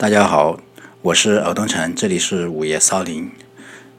[0.00, 0.58] 大家好，
[1.02, 3.30] 我是尔东城，这里是午夜骚灵。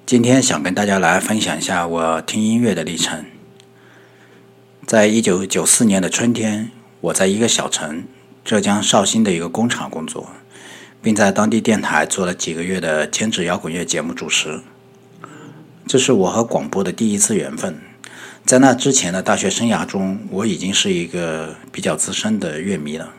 [0.04, 3.24] 今天想跟大家来分享一下我听音乐的历程。
[4.88, 8.06] 在一九九四年的春天，我在一个小城
[8.44, 10.32] 浙江绍兴的一个工厂工作，
[11.04, 14.62] 并在当地电台做了几个月的兼职摇滚乐节目主持。
[15.86, 17.80] 这是我和广播的第一次缘分。
[18.44, 23.14] 在那之前的大学生涯中，我已经是一个比较资深的乐迷了。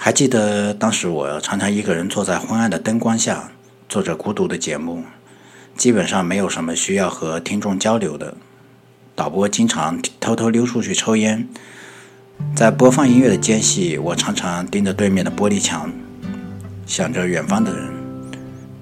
[0.00, 3.50] 还记得当时我常常一个人坐在昏暗的灯光下
[3.88, 5.02] 做着孤独的节目，
[5.76, 8.34] 基本上没有什么需要和听众交流的。
[9.16, 11.48] 导播经常偷偷溜出去抽烟，
[12.54, 15.92] 在播放音乐的间隙，我常常盯着对面的玻璃墙，
[16.86, 17.90] 想着远方的人，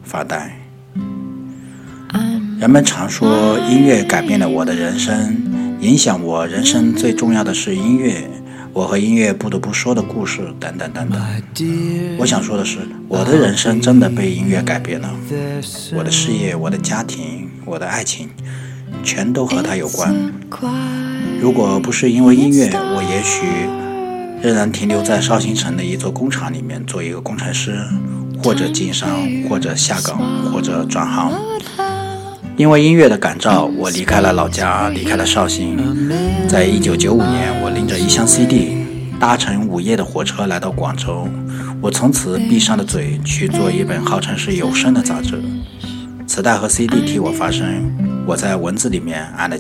[0.04, 0.60] 发呆。
[2.60, 5.34] 人们常说音乐改变了我的人生，
[5.80, 8.28] 影响我人生最重要的是音乐。
[8.76, 11.18] 我和音乐不得不说的故事，等等等等。
[12.18, 15.10] 我想说的是，我的人生真的被音乐改变了。
[15.94, 18.28] 我的事业、我的家庭、我的爱情，
[19.02, 20.14] 全都和它有关。
[21.40, 23.46] 如果不是因为音乐，我也许
[24.46, 27.78] 仍然停留在绍兴城的一座工厂里面，做一个工程师，
[28.44, 29.08] 或者经商，
[29.48, 30.18] 或者下岗，
[30.52, 31.32] 或者转行。
[32.56, 35.76] 因为音乐的感召，我离开了老家，离开了绍兴。
[36.48, 38.78] 在一九九五年，我拎着一箱 CD，
[39.20, 41.28] 搭乘午夜的火车来到广州。
[41.82, 45.38] 我从此闭上了嘴，去做一本号称是有声的杂志。
[46.26, 47.66] 磁带和 CD 替我发声，
[48.26, 49.58] 我在文字里面按了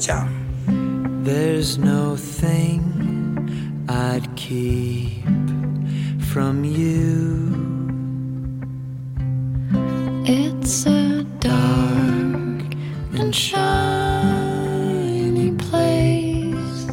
[13.32, 13.56] 键。
[15.36, 16.86] shiny place,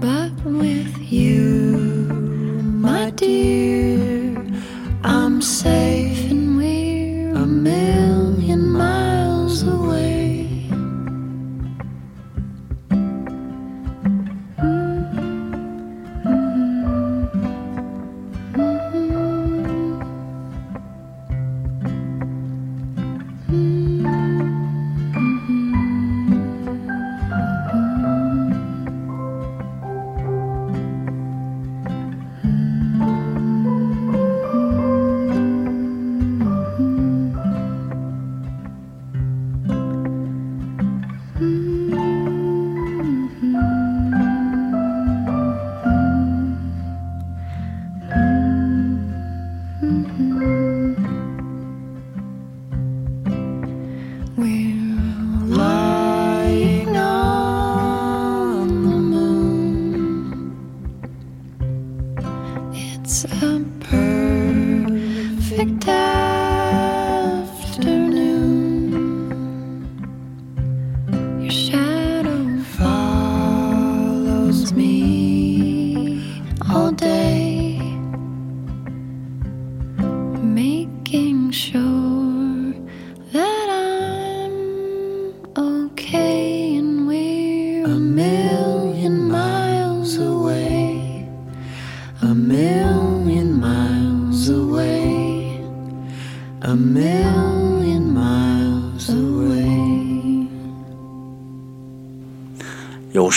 [0.00, 2.08] but with you,
[2.62, 4.36] my dear,
[5.04, 5.79] I'm safe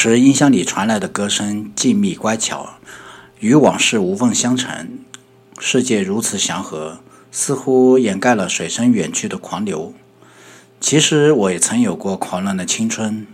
[0.05, 2.73] 时音箱里传来的歌声静谧乖巧，
[3.39, 4.99] 与往事无缝相承。
[5.59, 6.99] 世界如此祥和，
[7.31, 9.93] 似乎掩盖了水声远去的狂流。
[10.81, 13.25] 其实我也曾有过狂乱的青春，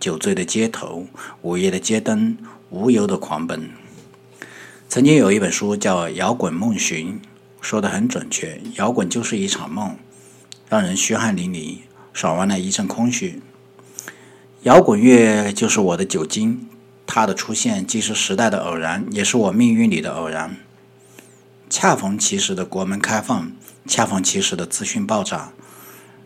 [0.00, 1.06] 酒醉的街头，
[1.42, 2.36] 午夜的街灯，
[2.70, 3.70] 无忧的狂奔。
[4.88, 7.12] 曾经有一本书叫《摇滚梦寻》，
[7.60, 9.96] 说的很准确，摇滚就是一场梦，
[10.68, 11.76] 让人虚汗淋漓，
[12.12, 13.40] 爽完了一阵空虚。
[14.64, 16.66] 摇滚乐就是我的酒精，
[17.06, 20.56] 它的出现既是时代的偶然，也是我命运里的偶然。
[21.70, 23.52] 恰逢其时的国门开放，
[23.86, 25.52] 恰逢其时的资讯爆炸，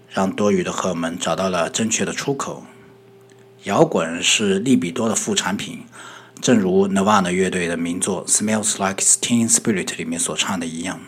[0.09, 2.65] 让多余的荷尔蒙找到了正确的出口。
[3.65, 5.85] 摇滚是利比多的副产品，
[6.41, 10.99] 正如 Nirvana 乐队的名作《Smells Like Teen Spirit》里面所唱的一样。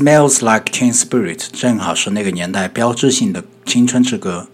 [0.00, 4.48] Smells Like Teen Spirit 正好是那个年代标志性的青春之歌。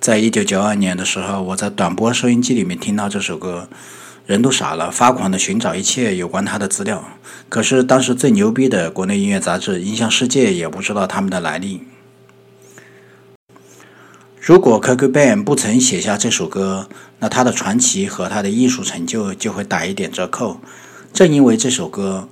[0.00, 3.68] 在一九九二年的时候，我在短波收音机里面听到这首歌，
[4.26, 7.04] 人都傻了，发狂的寻找一切有关他的资料。
[7.48, 11.82] 可是当时最牛逼的国内音乐杂志《音像世界》也不知道他们的来历。
[14.40, 16.88] 如果 k k b a n 不曾写下这首歌，
[17.20, 20.58] 那他的传奇和他的艺术成就就会打一点折扣。
[21.12, 22.28] 正因为这首歌，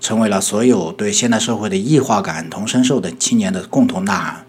[0.00, 4.46] 成为了所有对现代社会的异化感同身受的青年的共同呐喊，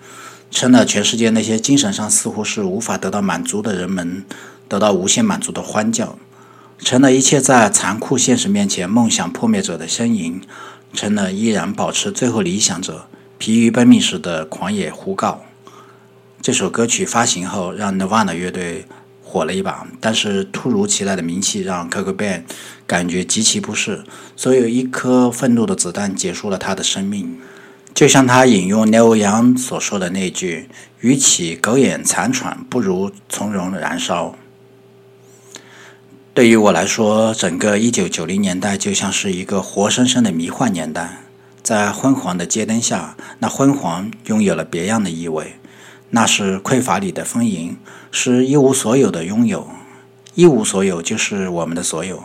[0.50, 4.24] 成了全世界那些精神上似乎是无法得到满足的人们
[4.70, 6.18] 得到无限满足的欢叫，
[6.80, 10.42] 成了一切在残酷现实面前梦想破灭者的呻吟，
[10.94, 15.42] 成了依然保持最后理想者疲于奔命时的狂野呼告。
[16.42, 18.86] 这首歌曲发行后，让 Nirvana 乐队
[19.32, 22.46] 火了一把，但是突如其来的名气让 k o k b a n
[22.86, 24.04] 感觉极其不适，
[24.36, 27.40] 所以一颗愤怒的子弹结束了他的生命。
[27.94, 30.68] 就像他引用 Leo 杨所说的那句
[31.00, 34.36] ：“与其苟延残喘，不如从容燃烧。”
[36.34, 41.24] 对于我来说，整个1990年代就像是一个活生生的迷幻年代，
[41.62, 45.56] 在昏黄的街灯下，那昏黄拥有了别样的意味。
[46.12, 47.78] 那是匮乏里的丰盈，
[48.12, 49.68] 是一无所有的拥有，
[50.36, 52.24] 一无所有就是我们的所有。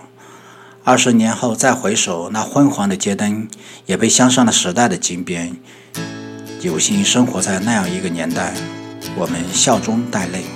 [0.83, 3.49] 二十年后再回首，那昏黄的街灯
[3.87, 5.57] 也被镶上了时代的金边。
[6.63, 8.55] 有幸生活在那样一个年代，
[9.17, 10.56] 我们笑中带泪。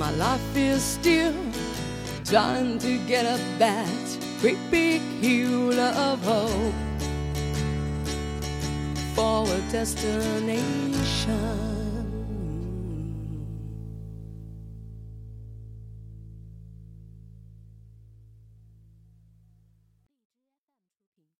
[0.00, 1.34] my life is still
[2.24, 6.72] trying to get up that great big hill of hope
[9.14, 11.69] for a destination.